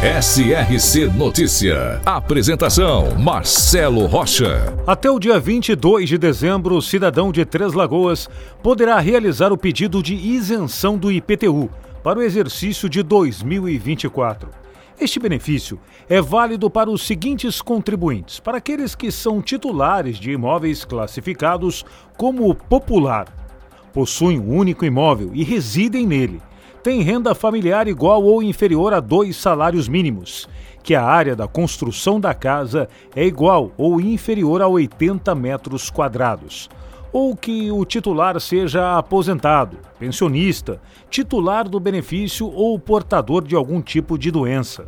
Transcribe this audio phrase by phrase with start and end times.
[0.00, 2.00] SRC Notícia.
[2.06, 4.72] Apresentação: Marcelo Rocha.
[4.86, 8.30] Até o dia 22 de dezembro, o cidadão de Três Lagoas
[8.62, 11.68] poderá realizar o pedido de isenção do IPTU
[12.00, 14.48] para o exercício de 2024.
[15.00, 20.84] Este benefício é válido para os seguintes contribuintes: para aqueles que são titulares de imóveis
[20.84, 21.84] classificados
[22.16, 23.26] como popular,
[23.92, 26.40] possuem um único imóvel e residem nele
[26.82, 30.48] tem renda familiar igual ou inferior a dois salários mínimos,
[30.82, 36.68] que a área da construção da casa é igual ou inferior a 80 metros quadrados,
[37.12, 44.16] ou que o titular seja aposentado, pensionista, titular do benefício ou portador de algum tipo
[44.16, 44.86] de doença.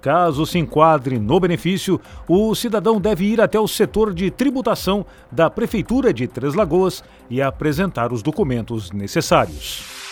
[0.00, 5.50] Caso se enquadre no benefício, o cidadão deve ir até o setor de tributação da
[5.50, 10.07] Prefeitura de Três Lagoas e apresentar os documentos necessários.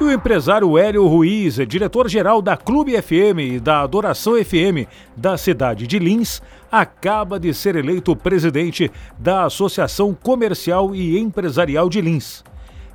[0.00, 5.88] E o empresário Hélio Ruiz, diretor-geral da Clube FM e da Adoração FM da cidade
[5.88, 12.44] de Lins, acaba de ser eleito presidente da Associação Comercial e Empresarial de Lins.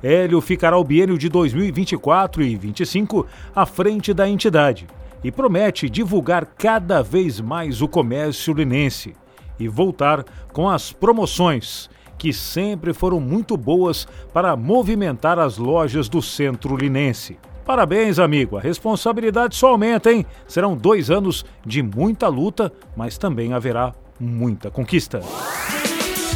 [0.02, 4.86] Hélio ficará o biênio de 2024 e 2025 à frente da entidade
[5.22, 9.14] e promete divulgar cada vez mais o comércio linense
[9.60, 11.90] e voltar com as promoções
[12.24, 17.36] que sempre foram muito boas para movimentar as lojas do centro linense.
[17.66, 18.56] Parabéns, amigo.
[18.56, 20.24] A responsabilidade só aumenta, hein?
[20.48, 25.20] Serão dois anos de muita luta, mas também haverá muita conquista.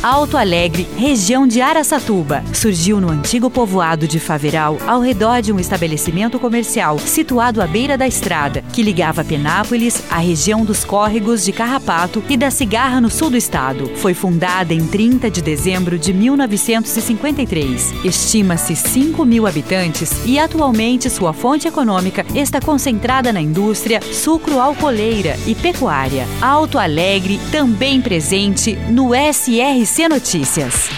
[0.01, 2.45] Alto Alegre, região de Araçatuba.
[2.55, 7.99] Surgiu no antigo povoado de Faveral, ao redor de um estabelecimento comercial situado à beira
[7.99, 13.11] da estrada, que ligava Penápolis à região dos córregos de Carrapato e da Cigarra no
[13.11, 13.91] sul do estado.
[13.97, 18.05] Foi fundada em 30 de dezembro de 1953.
[18.05, 25.57] Estima-se 5 mil habitantes e atualmente sua fonte econômica está concentrada na indústria sucro-alcooleira e
[25.57, 26.25] pecuária.
[26.41, 30.91] Alto Alegre, também presente no SRC RC Notícias.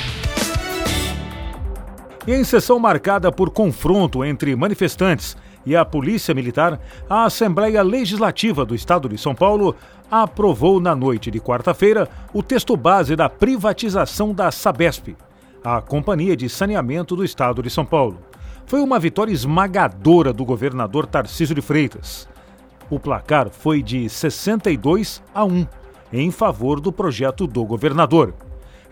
[2.27, 8.75] Em sessão marcada por confronto entre manifestantes e a Polícia Militar, a Assembleia Legislativa do
[8.75, 9.77] Estado de São Paulo
[10.11, 15.17] aprovou na noite de quarta-feira o texto base da privatização da Sabesp,
[15.63, 18.19] a Companhia de Saneamento do Estado de São Paulo.
[18.67, 22.29] Foi uma vitória esmagadora do governador Tarcísio de Freitas.
[22.91, 25.65] O placar foi de 62 a 1
[26.13, 28.35] em favor do projeto do governador.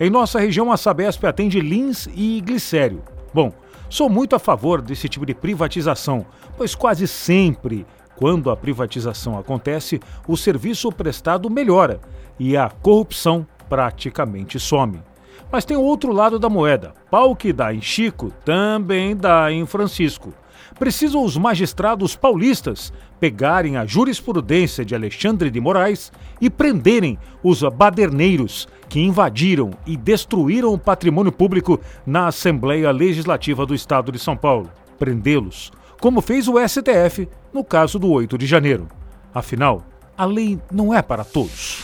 [0.01, 3.03] Em nossa região, a Sabesp atende Lins e Glicério.
[3.35, 3.53] Bom,
[3.91, 6.25] sou muito a favor desse tipo de privatização,
[6.57, 12.01] pois quase sempre, quando a privatização acontece, o serviço prestado melhora
[12.39, 15.03] e a corrupção praticamente some.
[15.51, 16.95] Mas tem o outro lado da moeda.
[17.11, 20.33] Pau que dá em Chico, também dá em Francisco.
[20.79, 28.69] Precisam os magistrados paulistas pegarem a jurisprudência de Alexandre de Moraes e prenderem os baderneiros
[28.89, 34.71] que invadiram e destruíram o patrimônio público na Assembleia Legislativa do Estado de São Paulo.
[34.99, 38.89] Prendê-los, como fez o STF no caso do 8 de janeiro.
[39.35, 39.85] Afinal,
[40.17, 41.78] a lei não é para todos.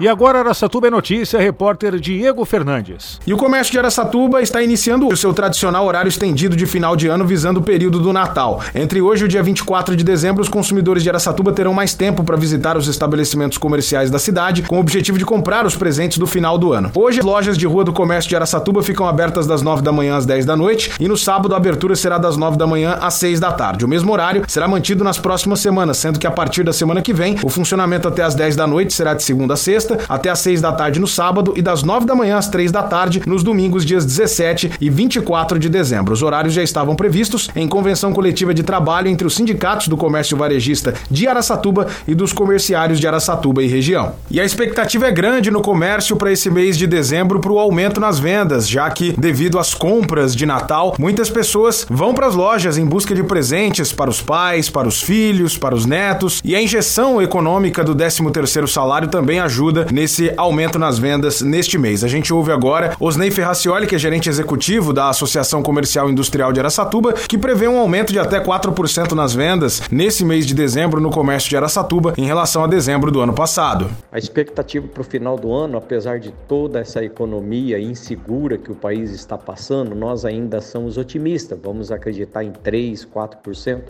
[0.00, 3.20] E agora Araçatuba é notícia, repórter Diego Fernandes.
[3.24, 7.06] E o comércio de Araçatuba está iniciando o seu tradicional horário estendido de final de
[7.06, 8.60] ano visando o período do Natal.
[8.74, 12.24] Entre hoje e o dia 24 de dezembro, os consumidores de Araçatuba terão mais tempo
[12.24, 16.26] para visitar os estabelecimentos comerciais da cidade com o objetivo de comprar os presentes do
[16.26, 16.90] final do ano.
[16.92, 20.16] Hoje, as lojas de rua do comércio de Araçatuba ficam abertas das 9 da manhã
[20.16, 23.14] às 10 da noite e no sábado a abertura será das 9 da manhã às
[23.14, 23.84] 6 da tarde.
[23.84, 27.12] O mesmo horário será mantido nas próximas semanas, sendo que a partir da semana que
[27.12, 30.30] vem, o funcionamento até às 10 da noite será de segunda a sexta sexta até
[30.30, 33.22] às 6 da tarde no sábado e das 9 da manhã às 3 da tarde
[33.26, 36.14] nos domingos, dias 17 e 24 de dezembro.
[36.14, 40.36] Os horários já estavam previstos em convenção coletiva de trabalho entre os sindicatos do comércio
[40.36, 44.14] varejista de Araçatuba e dos comerciários de Araçatuba e região.
[44.30, 48.00] E a expectativa é grande no comércio para esse mês de dezembro para o aumento
[48.00, 52.78] nas vendas, já que, devido às compras de Natal, muitas pessoas vão para as lojas
[52.78, 56.62] em busca de presentes para os pais, para os filhos, para os netos, e a
[56.62, 62.04] injeção econômica do 13º salário também ajuda ajuda nesse aumento nas vendas neste mês.
[62.04, 66.60] A gente ouve agora Osnei Ferracioli, que é gerente executivo da Associação Comercial Industrial de
[66.60, 71.10] Araçatuba, que prevê um aumento de até 4% nas vendas nesse mês de dezembro no
[71.10, 73.90] comércio de Araçatuba em relação a dezembro do ano passado.
[74.12, 78.74] A expectativa para o final do ano, apesar de toda essa economia insegura que o
[78.74, 81.58] país está passando, nós ainda somos otimistas.
[81.60, 83.82] Vamos acreditar em 3, 4%,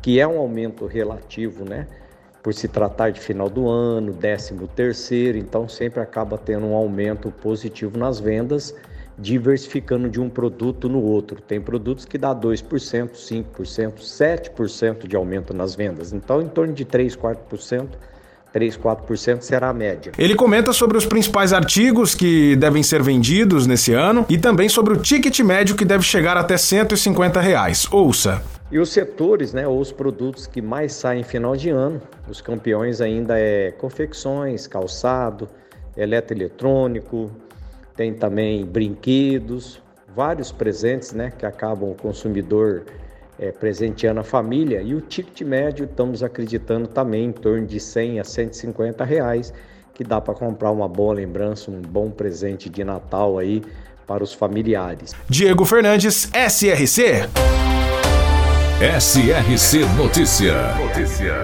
[0.00, 1.86] que é um aumento relativo, né?
[2.42, 7.30] Por se tratar de final do ano, décimo terceiro, então sempre acaba tendo um aumento
[7.30, 8.74] positivo nas vendas
[9.18, 11.40] diversificando de um produto no outro.
[11.40, 16.12] Tem produtos que dá 2%, 5%, 7% de aumento nas vendas.
[16.12, 17.88] Então, em torno de 3, 4%.
[18.50, 20.12] 3, 4% será a média.
[20.16, 24.94] Ele comenta sobre os principais artigos que devem ser vendidos nesse ano e também sobre
[24.94, 27.86] o ticket médio que deve chegar até 150 reais.
[27.92, 28.42] Ouça.
[28.70, 32.40] E os setores, né, ou os produtos que mais saem em final de ano, os
[32.40, 35.48] campeões ainda é confecções, calçado,
[35.96, 37.30] eletroeletrônico,
[37.96, 39.80] tem também brinquedos,
[40.14, 42.84] vários presentes né, que acabam o consumidor
[43.38, 44.82] é, presenteando a família.
[44.82, 49.52] E o ticket médio estamos acreditando também em torno de 100 a 150 reais,
[49.94, 53.62] que dá para comprar uma boa lembrança, um bom presente de Natal aí
[54.06, 55.14] para os familiares.
[55.28, 57.28] Diego Fernandes, SRC.
[58.80, 60.54] SRC Notícia.
[60.76, 61.34] Notícia.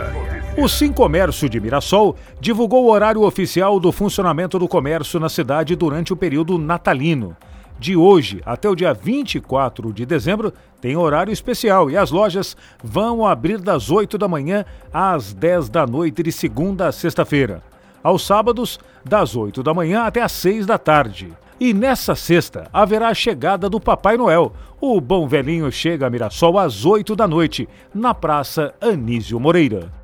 [0.56, 5.75] O Sim Comércio de Mirassol divulgou o horário oficial do funcionamento do comércio na cidade
[5.75, 7.36] durante o período natalino.
[7.76, 13.26] De hoje até o dia 24 de dezembro tem horário especial e as lojas vão
[13.26, 17.64] abrir das 8 da manhã às 10 da noite de segunda a sexta-feira.
[18.00, 21.32] Aos sábados, das 8 da manhã até às 6 da tarde.
[21.59, 24.53] E nessa sexta haverá a chegada do Papai Noel.
[24.81, 30.04] O Bom Velhinho chega a Mirassol às 8 da noite, na Praça Anísio Moreira.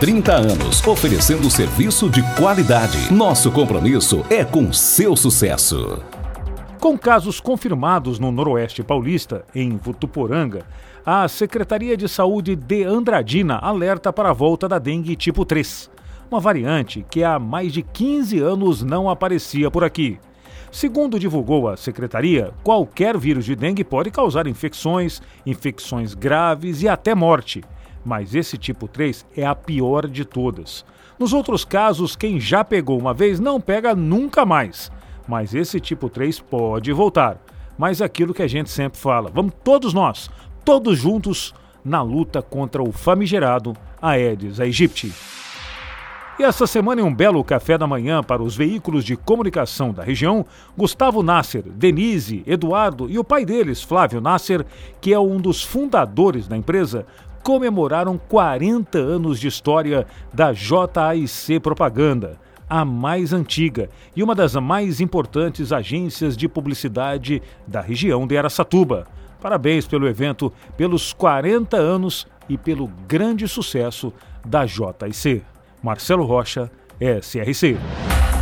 [0.01, 3.13] 30 anos, oferecendo serviço de qualidade.
[3.13, 6.01] Nosso compromisso é com seu sucesso.
[6.79, 10.65] Com casos confirmados no Noroeste Paulista, em Votuporanga,
[11.05, 15.91] a Secretaria de Saúde de Andradina alerta para a volta da dengue tipo 3,
[16.31, 20.17] uma variante que há mais de 15 anos não aparecia por aqui.
[20.71, 27.13] Segundo divulgou a secretaria, qualquer vírus de dengue pode causar infecções, infecções graves e até
[27.13, 27.61] morte
[28.03, 30.85] mas esse tipo 3 é a pior de todas.
[31.19, 34.91] Nos outros casos, quem já pegou uma vez não pega nunca mais.
[35.27, 37.37] Mas esse tipo 3 pode voltar.
[37.77, 40.29] Mas aquilo que a gente sempre fala, vamos todos nós,
[40.65, 41.53] todos juntos,
[41.83, 45.11] na luta contra o famigerado Aedes aegypti.
[46.39, 50.01] E essa semana, em um belo café da manhã para os veículos de comunicação da
[50.01, 50.43] região,
[50.75, 54.65] Gustavo Nasser, Denise, Eduardo e o pai deles, Flávio Nasser,
[54.99, 57.05] que é um dos fundadores da empresa,
[57.43, 62.39] comemoraram 40 anos de história da JAIC Propaganda,
[62.69, 69.07] a mais antiga e uma das mais importantes agências de publicidade da região de Aracatuba.
[69.41, 74.13] Parabéns pelo evento, pelos 40 anos e pelo grande sucesso
[74.45, 75.43] da JIC.
[75.83, 77.77] Marcelo Rocha, SRC.